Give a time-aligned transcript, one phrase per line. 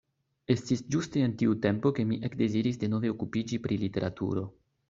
[0.53, 4.49] Estis ĝuste en tiu tempo, ke mi ekdeziris denove okupiĝi pri literaturo.